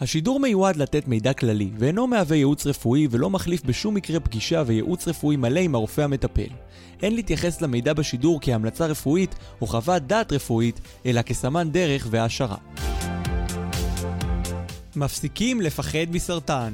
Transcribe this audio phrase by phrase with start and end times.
[0.00, 5.08] השידור מיועד לתת מידע כללי, ואינו מהווה ייעוץ רפואי ולא מחליף בשום מקרה פגישה וייעוץ
[5.08, 6.48] רפואי מלא עם הרופא המטפל.
[7.02, 12.56] אין להתייחס למידע בשידור כהמלצה רפואית או חוות דעת רפואית, אלא כסמן דרך והעשרה.
[14.96, 16.72] מפסיקים לפחד מסרטן,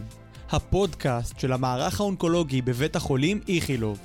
[0.51, 3.99] הפודקאסט של המערך האונקולוגי בבית החולים איכילוב.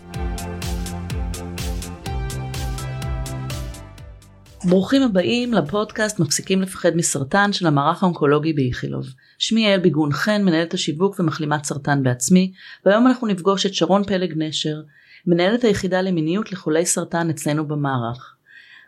[4.63, 9.05] ברוכים הבאים לפודקאסט מפסיקים לפחד מסרטן של המערך האונקולוגי באיכילוב.
[9.37, 12.51] שמי יעל ביגון חן, מנהלת השיווק ומחלימת סרטן בעצמי,
[12.85, 14.81] והיום אנחנו נפגוש את שרון פלג נשר,
[15.27, 18.35] מנהלת היחידה למיניות לחולי סרטן אצלנו במערך.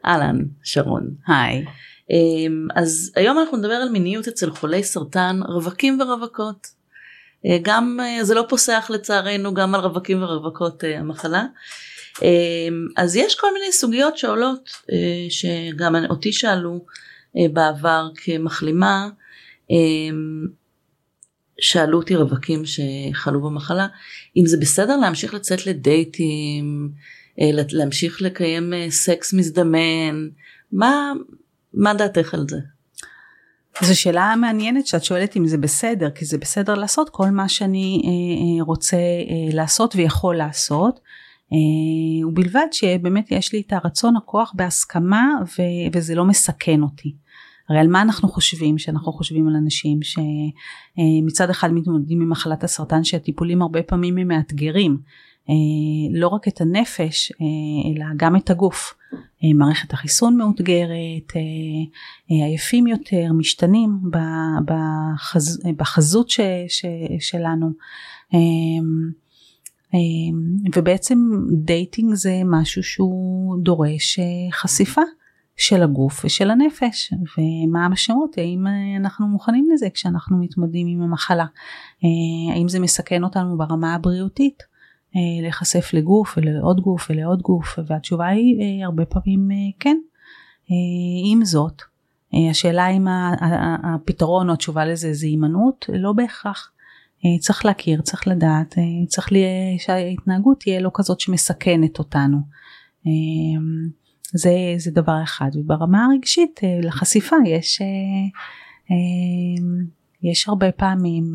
[0.06, 1.10] אהלן, שרון.
[1.28, 1.66] היי.
[2.10, 6.68] אמ, אז היום אנחנו נדבר על מיניות אצל חולי סרטן, רווקים ורווקות.
[7.46, 11.46] אה, גם, אה, זה לא פוסח לצערנו גם על רווקים ורווקות אה, המחלה.
[12.22, 16.86] אמ, אז יש כל מיני סוגיות שעולות אה, שגם אותי שאלו
[17.38, 19.10] אה, בעבר כמחלימה
[19.70, 20.48] אמ,
[21.60, 23.88] שאלו אותי רווקים שחלו במחלה
[24.38, 26.92] אם זה בסדר להמשיך לצאת לדייטים
[27.42, 30.28] אה, להמשיך לקיים סקס מזדמן
[30.72, 31.12] מה
[31.74, 32.58] מה דעתך על זה?
[33.82, 38.58] זו שאלה מעניינת שאת שואלת אם זה בסדר כי זה בסדר לעשות כל מה שאני
[38.62, 38.98] רוצה
[39.54, 41.00] לעשות ויכול לעשות
[42.28, 47.16] ובלבד שבאמת יש לי את הרצון הכוח בהסכמה ו- וזה לא מסכן אותי.
[47.70, 53.04] הרי על מה אנחנו חושבים שאנחנו חושבים על אנשים שמצד אחד מתמודדים עם מחלת הסרטן
[53.04, 54.98] שהטיפולים הרבה פעמים הם מאתגרים
[55.50, 58.94] אה, לא רק את הנפש אה, אלא גם את הגוף.
[59.56, 61.34] מערכת החיסון מאותגרת,
[62.28, 63.90] עייפים יותר, משתנים
[64.66, 66.86] בחז, בחזות ש, ש,
[67.20, 67.72] שלנו.
[69.94, 71.18] אמ, ובעצם
[71.52, 75.02] dating זה משהו שהוא דורש אה, חשיפה
[75.58, 81.46] של הגוף ושל הנפש ומה המשמעות האם אה, אנחנו מוכנים לזה כשאנחנו מתמודדים עם המחלה?
[82.04, 84.64] אה, האם זה מסכן אותנו ברמה הבריאותית
[85.42, 87.80] להיחשף לגוף ולעוד גוף ולעוד גוף?
[87.88, 89.98] והתשובה היא הרבה פעמים כן.
[91.32, 91.82] עם זאת
[92.52, 93.08] השאלה אם
[93.84, 96.73] הפתרון או התשובה לזה זה הימנעות לא בהכרח
[97.40, 99.44] צריך להכיר, צריך לדעת, אה, צריך לי,
[99.78, 102.38] שההתנהגות תהיה לא כזאת שמסכנת אותנו.
[103.08, 103.62] אה,
[104.34, 105.50] זה, זה דבר אחד.
[105.56, 107.82] וברמה הרגשית לחשיפה יש,
[110.24, 111.32] יש הרבה פעמים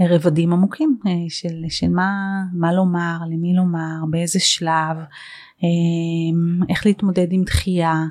[0.00, 0.98] רבדים עמוקים
[1.28, 4.96] של, של מה, מה לומר, למי לומר, באיזה שלב,
[6.68, 8.04] איך להתמודד עם דחייה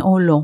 [0.00, 0.40] או לא.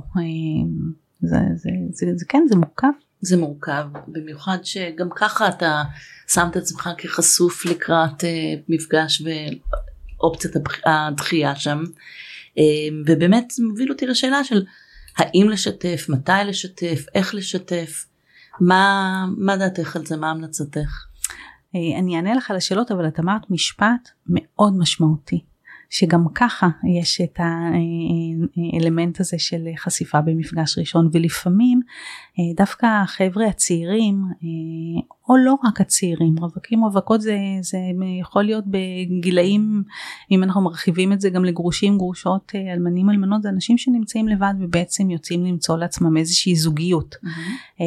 [1.21, 3.06] זה, זה, זה, זה כן, זה מורכב.
[3.21, 5.83] זה מורכב, במיוחד שגם ככה אתה
[6.29, 8.27] שם את עצמך כחשוף לקראת uh,
[8.69, 10.55] מפגש ואופציית
[10.87, 11.83] הדחייה שם.
[11.85, 12.61] Uh,
[13.07, 14.65] ובאמת זה מוביל אותי לשאלה של
[15.17, 18.07] האם לשתף, מתי לשתף, איך לשתף,
[18.61, 21.07] מה, מה דעתך על זה, מה המלצתך?
[21.75, 25.45] אה, אני אענה לך על השאלות אבל את אמרת משפט מאוד משמעותי.
[25.91, 26.69] שגם ככה
[27.01, 27.41] יש את
[28.75, 31.81] האלמנט הזה של חשיפה במפגש ראשון ולפעמים
[32.39, 37.79] אה, דווקא החבר'ה הצעירים אה, או לא רק הצעירים רווקים רווקות זה, זה
[38.21, 39.83] יכול להיות בגילאים
[40.31, 44.55] אם אנחנו מרחיבים את זה גם לגרושים גרושות אה, אלמנים אלמנות זה אנשים שנמצאים לבד
[44.61, 47.15] ובעצם יוצאים למצוא לעצמם איזושהי זוגיות.
[47.15, 47.87] Mm-hmm.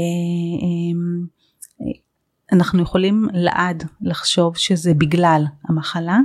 [2.52, 6.20] אנחנו יכולים לעד לחשוב שזה בגלל המחלה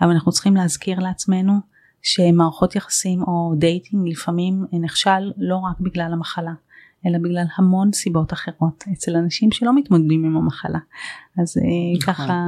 [0.00, 1.52] אבל אנחנו צריכים להזכיר לעצמנו
[2.02, 6.52] שמערכות יחסים או dating לפעמים נכשל לא רק בגלל המחלה
[7.06, 10.78] אלא בגלל המון סיבות אחרות אצל אנשים שלא מתמודדים עם המחלה
[11.42, 11.62] אז אה,
[11.98, 12.14] נכון.
[12.14, 12.46] ככה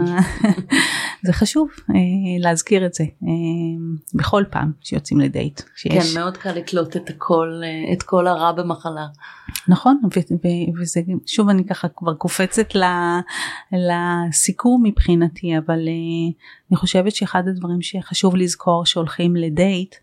[1.27, 1.94] זה חשוב אה,
[2.38, 3.28] להזכיר את זה אה,
[4.15, 5.61] בכל פעם שיוצאים לדייט.
[5.77, 6.15] שיש.
[6.15, 7.62] כן מאוד קל לתלות את הכל
[7.93, 9.06] את כל הרע במחלה.
[9.69, 10.00] נכון
[10.81, 12.69] וזה שוב אני ככה כבר קופצת
[13.72, 15.78] לסיכום מבחינתי אבל
[16.71, 19.94] אני חושבת שאחד הדברים שחשוב לזכור שהולכים לדייט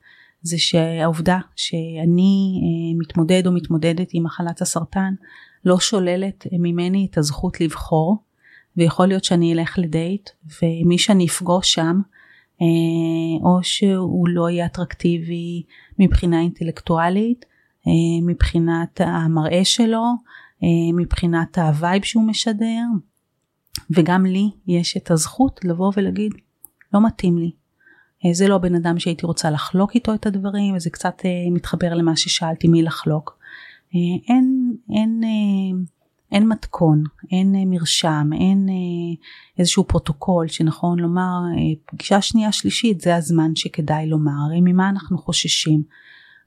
[0.48, 5.14] זה שהעובדה שאני אה, מתמודד או מתמודדת עם מחלת הסרטן
[5.66, 8.18] לא שוללת ממני את הזכות לבחור
[8.78, 10.30] ויכול להיות שאני אלך לדייט
[10.62, 12.02] ומי שאני אפגוש שם
[12.62, 12.68] אה,
[13.44, 15.64] או שהוא לא יהיה אטרקטיבי
[16.00, 17.46] מבחינה אינטלקטואלית
[17.88, 17.92] אה,
[18.28, 20.04] מבחינת המראה שלו
[20.94, 22.84] מבחינת ה vibe שהוא משדר
[23.92, 26.34] וגם לי יש את הזכות לבוא ולהגיד
[26.94, 27.52] לא מתאים לי
[28.32, 32.16] זה לא הבן אדם שהייתי רוצה לחלוק איתו את הדברים וזה קצת אה, מתחבר למה
[32.16, 33.38] ששאלתי מי לחלוק.
[33.96, 34.00] אה,
[34.30, 35.22] אין, אין,
[36.32, 38.68] אין מתכון, אין מרשם, אין
[39.60, 41.40] איזשהו פרוטוקול שנכון לומר
[41.86, 45.84] פגישה שנייה שלישית זה הזמן שכדאי לומר, הרי ממה אנחנו חוששים?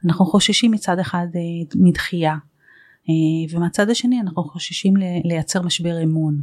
[0.04, 1.26] אנחנו חוששים מצד אחד
[1.74, 2.36] מדחייה,
[3.50, 4.94] ומהצד השני אנחנו חוששים
[5.24, 6.40] לייצר משבר אמון.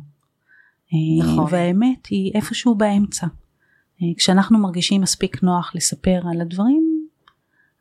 [1.20, 1.46] נכון.
[1.52, 3.28] והאמת היא איפשהו באמצע.
[4.18, 7.08] כשאנחנו מרגישים מספיק נוח לספר על הדברים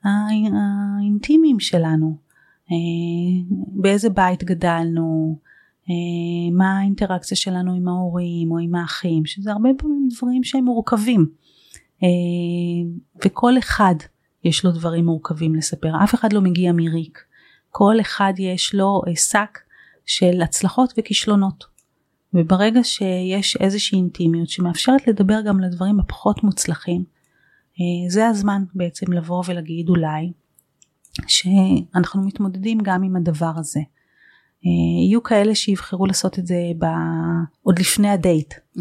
[0.04, 2.16] האינטימיים שלנו,
[3.68, 5.38] באיזה בית גדלנו,
[6.52, 11.26] מה האינטראקציה שלנו עם ההורים או עם האחים, שזה הרבה פעמים דברים שהם מורכבים.
[13.24, 13.94] וכל אחד
[14.44, 17.18] יש לו דברים מורכבים לספר, אף אחד לא מגיע מריק.
[17.70, 19.58] כל אחד יש לו שק
[20.06, 21.75] של הצלחות וכישלונות.
[22.37, 27.05] וברגע שיש איזושהי אינטימיות שמאפשרת לדבר גם לדברים הפחות מוצלחים,
[28.09, 30.33] זה הזמן בעצם לבוא ולהגיד אולי
[31.27, 33.81] שאנחנו מתמודדים גם עם הדבר הזה.
[35.06, 36.85] יהיו כאלה שיבחרו לעשות את זה ב...
[37.62, 38.81] עוד לפני הדייט, mm-hmm.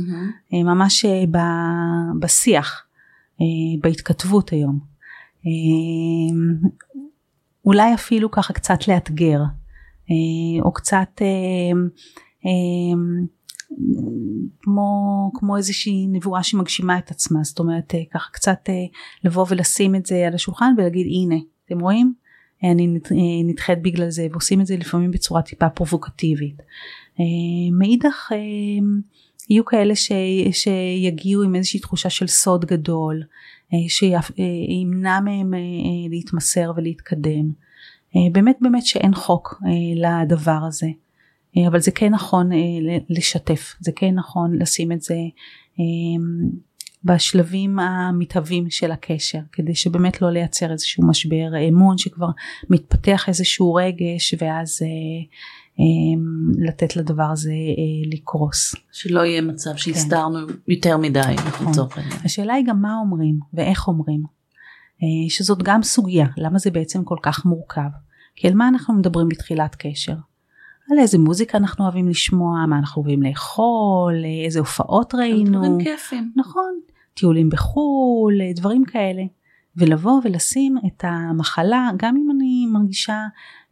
[0.54, 1.38] ממש ב...
[2.20, 2.86] בשיח,
[3.82, 4.80] בהתכתבות היום.
[7.66, 9.40] אולי אפילו ככה קצת לאתגר,
[10.62, 11.22] או קצת
[14.62, 18.70] כמו, כמו איזושהי נבואה שמגשימה את עצמה, זאת אומרת ככה קצת
[19.24, 21.36] לבוא ולשים את זה על השולחן ולהגיד הנה,
[21.66, 22.14] אתם רואים?
[22.64, 22.88] אני
[23.44, 26.62] נדחית בגלל זה ועושים את זה לפעמים בצורה טיפה פרובוקטיבית.
[27.80, 28.32] מאידך
[29.50, 30.12] יהיו כאלה ש,
[30.52, 33.24] שיגיעו עם איזושהי תחושה של סוד גדול
[33.88, 35.54] שימנע מהם
[36.10, 37.52] להתמסר ולהתקדם.
[38.32, 39.62] באמת באמת שאין חוק
[39.96, 40.88] לדבר הזה.
[41.68, 42.50] אבל זה כן נכון
[43.10, 45.16] לשתף, זה כן נכון לשים את זה
[47.06, 52.28] בשלבים המתהווים של הקשר כדי שבאמת לא לייצר איזשהו משבר אמון שכבר
[52.70, 54.88] מתפתח איזשהו רגש ואז אה,
[55.80, 58.76] אה, לתת לדבר הזה אה, לקרוס.
[58.92, 59.78] שלא יהיה מצב כן.
[59.78, 60.54] שהסתרנו כן.
[60.68, 61.36] יותר מדי.
[61.62, 62.04] נכון.
[62.26, 64.24] השאלה היא גם מה אומרים ואיך אומרים.
[65.04, 67.90] אה, שזאת גם סוגיה למה זה בעצם כל כך מורכב.
[68.36, 70.16] כי על מה אנחנו מדברים בתחילת קשר?
[70.92, 74.14] על איזה מוזיקה אנחנו אוהבים לשמוע, מה אנחנו אוהבים לאכול,
[74.46, 75.60] איזה הופעות ראינו.
[75.60, 76.32] דברים כיפים.
[76.36, 76.80] נכון,
[77.14, 79.24] טיולים בחו"ל, דברים כאלה.
[79.78, 83.20] ולבוא ולשים את המחלה, גם אם אני מרגישה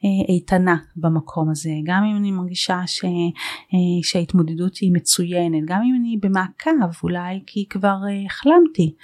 [0.05, 5.95] אה, איתנה במקום הזה, גם אם אני מרגישה ש, אה, שההתמודדות היא מצוינת, גם אם
[5.99, 8.95] אני במעקב אולי כי כבר אה, החלמתי.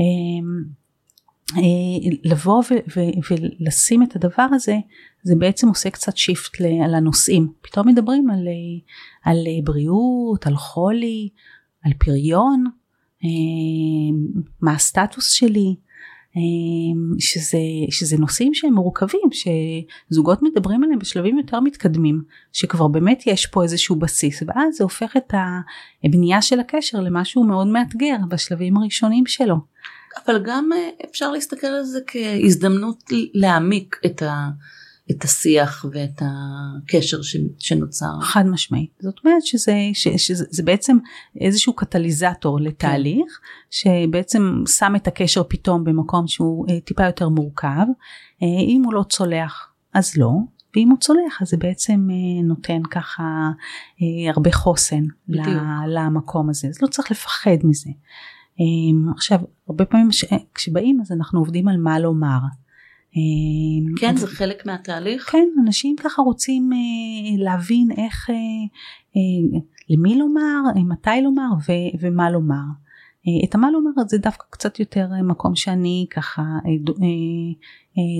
[0.00, 0.83] אה, אה,
[2.24, 4.76] לבוא ו- ו- ולשים את הדבר הזה
[5.22, 11.28] זה בעצם עושה קצת שיפט על הנושאים פתאום מדברים על, אה, על בריאות על חולי
[11.84, 12.64] על פריון
[13.24, 13.28] אה,
[14.60, 15.74] מה הסטטוס שלי
[17.18, 17.58] שזה,
[17.90, 19.28] שזה נושאים שהם מורכבים
[20.10, 22.22] שזוגות מדברים עליהם בשלבים יותר מתקדמים
[22.52, 25.32] שכבר באמת יש פה איזשהו בסיס ואז זה הופך את
[26.04, 29.56] הבנייה של הקשר למשהו מאוד מאתגר בשלבים הראשונים שלו.
[30.26, 34.48] אבל גם אה, אפשר להסתכל על זה כהזדמנות להעמיק את, ה,
[35.10, 37.18] את השיח ואת הקשר
[37.58, 38.20] שנוצר.
[38.22, 38.90] חד משמעית.
[39.00, 40.96] זאת אומרת שזה, ש, שזה בעצם
[41.40, 43.46] איזשהו קטליזטור לתהליך כן.
[43.70, 47.86] שבעצם שם את הקשר פתאום במקום שהוא אה, טיפה יותר מורכב.
[48.42, 50.30] אה, אם הוא לא צולח אז לא.
[50.76, 52.08] ואם הוא צולח אז זה בעצם
[52.44, 53.50] נותן ככה
[54.34, 55.46] הרבה חוסן בדיוק.
[55.88, 57.90] למקום הזה אז לא צריך לפחד מזה.
[58.60, 60.08] אמ, עכשיו הרבה פעמים
[60.54, 62.38] כשבאים אז אנחנו עובדים על מה לומר.
[63.16, 65.30] אמ, כן זה חלק מהתהליך?
[65.30, 68.34] כן אנשים ככה רוצים אה, להבין איך אה,
[69.16, 69.60] אה,
[69.90, 72.64] למי לומר מתי לומר ו- ומה לומר.
[73.44, 76.42] את המה לומר זה דווקא קצת יותר מקום שאני ככה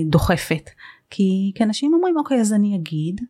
[0.05, 0.69] דוחפת
[1.09, 3.21] כי, כי אנשים אומרים אוקיי אז אני אגיד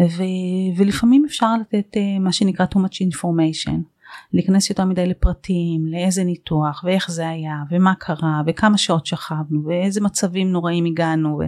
[0.00, 3.95] ו- ולפעמים אפשר לתת מה שנקרא too much information.
[4.32, 10.00] להיכנס יותר מדי לפרטים, לאיזה ניתוח ואיך זה היה ומה קרה וכמה שעות שכבנו ואיזה
[10.00, 11.42] מצבים נוראים הגענו ו,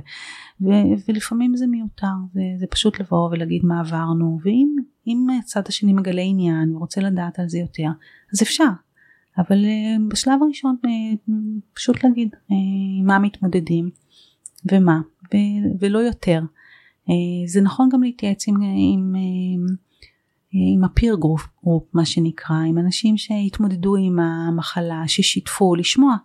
[0.61, 0.71] ו,
[1.09, 6.77] ולפעמים זה מיותר, זה, זה פשוט לבוא ולהגיד מה עברנו ואם הצד השני מגלה עניין
[6.77, 7.89] ורוצה לדעת על זה יותר
[8.33, 8.69] אז אפשר
[9.39, 11.31] אבל uh, בשלב הראשון uh,
[11.75, 12.53] פשוט להגיד uh,
[13.05, 13.91] מה מתמודדים
[14.73, 15.01] ומה
[15.81, 16.41] ולא יותר.
[17.47, 19.88] זה נכון גם להתייעץ עם, עם uh,
[20.53, 21.47] עם ה peer group,
[21.93, 26.17] מה שנקרא, עם אנשים שהתמודדו עם המחלה, ששיתפו, לשמוע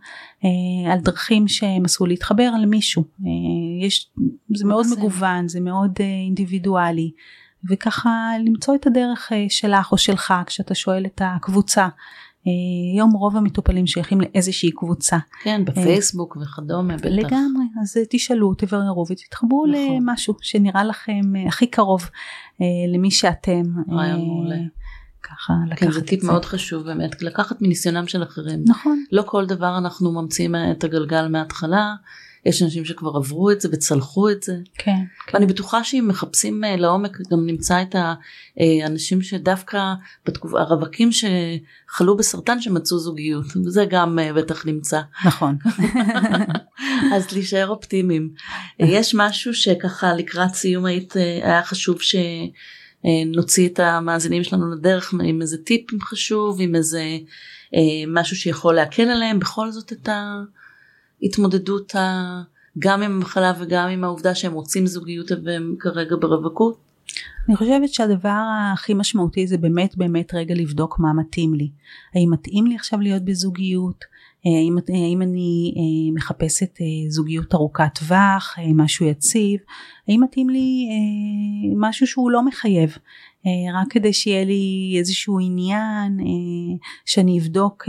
[0.45, 3.03] אה, על דרכים שהם עשו להתחבר למישהו.
[3.03, 4.11] אה, יש,
[4.55, 4.95] זה מאוד זה.
[4.95, 7.11] מגוון, זה מאוד אה, אינדיבידואלי,
[7.69, 8.09] וככה
[8.45, 11.87] למצוא את הדרך אה, שלך או שלך כשאתה שואל את הקבוצה.
[12.93, 15.17] היום רוב המטופלים שייכים לאיזושהי קבוצה.
[15.43, 17.05] כן, בפייסבוק וכדומה בטח.
[17.05, 19.95] לגמרי, אז תשאלו, תבררו ותתחברו נכון.
[19.95, 22.09] למשהו שנראה לכם הכי קרוב
[22.93, 23.63] למי שאתם.
[23.91, 24.55] רעיון מעולה.
[25.23, 28.63] ככה לקחת כן, זה טיפ מאוד חשוב באמת, לקחת מניסיונם של אחרים.
[28.67, 29.03] נכון.
[29.11, 31.93] לא כל דבר אנחנו ממציאים את הגלגל מההתחלה,
[32.45, 34.57] יש אנשים שכבר עברו את זה וצלחו את זה.
[34.77, 34.91] כן.
[35.27, 35.33] כן.
[35.33, 37.95] ואני בטוחה שאם מחפשים אה, לעומק גם נמצא את
[38.57, 39.93] האנשים שדווקא
[40.25, 45.01] בתקופה הרווקים שחלו בסרטן שמצאו זוגיות וזה גם אה, בטח נמצא.
[45.25, 45.57] נכון.
[47.15, 48.29] אז להישאר אופטימיים.
[48.79, 55.41] יש משהו שככה לקראת סיום היית אה, היה חשוב שנוציא את המאזינים שלנו לדרך עם
[55.41, 57.03] איזה טיפ חשוב עם איזה
[58.07, 60.09] משהו שיכול להקל עליהם בכל זאת את
[61.21, 62.41] ההתמודדות ה...
[62.79, 66.77] גם עם המחלה וגם עם העובדה שהם רוצים זוגיות והם כרגע ברווקות?
[67.47, 68.41] אני חושבת שהדבר
[68.73, 71.69] הכי משמעותי זה באמת באמת רגע לבדוק מה מתאים לי.
[72.15, 74.05] האם מתאים לי עכשיו להיות בזוגיות?
[74.45, 79.59] האם, האם אני אה, מחפשת אה, זוגיות ארוכת טווח, אה, משהו יציב?
[80.07, 80.87] האם מתאים לי
[81.75, 82.97] משהו שהוא לא מחייב?
[83.73, 86.17] רק כדי שיהיה לי איזשהו עניין
[87.05, 87.83] שאני אבדוק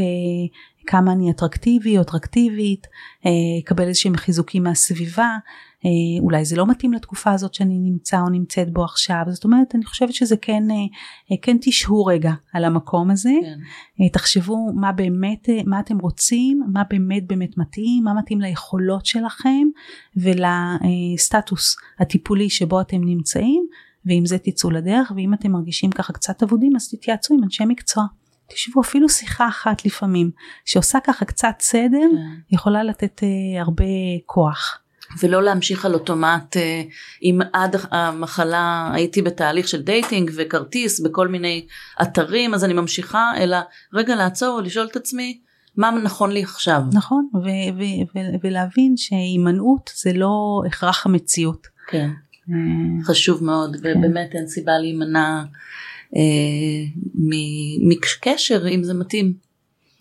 [0.86, 2.86] כמה אני אטרקטיבי או אטרקטיבית,
[3.26, 3.30] אה,
[3.64, 5.36] אקבל איזשהם חיזוקים מהסביבה,
[5.84, 9.74] אה, אולי זה לא מתאים לתקופה הזאת שאני נמצא או נמצאת בו עכשיו, זאת אומרת
[9.74, 13.32] אני חושבת שזה כן, אה, כן תשהו רגע על המקום הזה,
[13.98, 14.08] כן.
[14.08, 19.66] תחשבו מה באמת, מה אתם רוצים, מה באמת באמת מתאים, מה מתאים ליכולות שלכם
[20.16, 23.66] ולסטטוס הטיפולי שבו אתם נמצאים,
[24.06, 28.04] ועם זה תצאו לדרך, ואם אתם מרגישים ככה קצת אבודים אז תתייעצו עם אנשי מקצוע.
[28.48, 30.30] תשבו אפילו שיחה אחת לפעמים
[30.64, 32.54] שעושה ככה קצת סדר כן.
[32.54, 33.84] יכולה לתת אה, הרבה
[34.26, 34.80] כוח.
[35.22, 36.82] ולא להמשיך על אוטומט אה,
[37.22, 41.66] אם עד המחלה הייתי בתהליך של dating וכרטיס בכל מיני
[42.02, 43.56] אתרים אז אני ממשיכה אלא
[43.92, 45.40] רגע לעצור ולשאול את עצמי
[45.76, 46.82] מה נכון לי עכשיו.
[46.92, 51.66] נכון ו- ו- ו- ולהבין שהימנעות זה לא הכרח המציאות.
[51.86, 52.10] כן.
[52.50, 53.98] אה, חשוב מאוד כן.
[53.98, 55.44] ובאמת אין סיבה להימנע אה,
[57.88, 59.32] מקשר אם זה מתאים.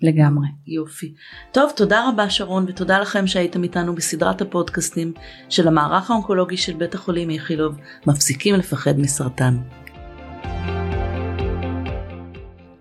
[0.02, 0.48] לגמרי.
[0.68, 1.14] יופי.
[1.52, 5.14] טוב, תודה רבה שרון ותודה לכם שהייתם איתנו בסדרת הפודקאסטים
[5.50, 7.76] של המערך האונקולוגי של בית החולים איכילוב,
[8.08, 9.58] מפסיקים לפחד מסרטן.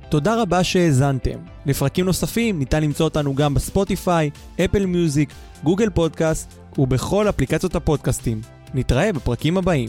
[0.09, 1.39] תודה רבה שהאזנתם.
[1.67, 4.31] לפרקים נוספים ניתן למצוא אותנו גם בספוטיפיי,
[4.65, 5.33] אפל מיוזיק,
[5.65, 8.41] גוגל פודקאסט ובכל אפליקציות הפודקאסטים.
[8.75, 9.89] נתראה בפרקים הבאים.